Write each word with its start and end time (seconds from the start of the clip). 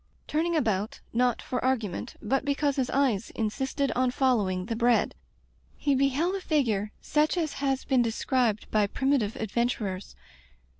Turning 0.27 0.55
about, 0.55 0.99
not 1.13 1.43
for 1.43 1.63
argument, 1.63 2.15
but 2.23 2.43
because 2.43 2.75
his 2.77 2.89
eyes 2.89 3.29
insisted 3.35 3.91
on 3.91 4.09
following 4.09 4.65
the 4.65 4.75
bread, 4.75 5.13
he 5.77 5.93
beheld 5.93 6.33
a 6.33 6.41
figure 6.41 6.91
such 7.03 7.37
as 7.37 7.53
has 7.61 7.85
been 7.85 8.01
described 8.01 8.65
by 8.71 8.87
primitive 8.87 9.35
adventurers. 9.35 10.15